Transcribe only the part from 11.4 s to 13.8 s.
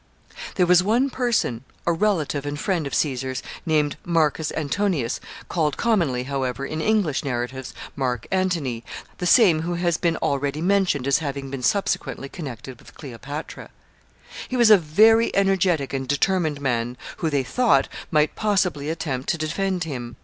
been subsequently connected with Cleopatra.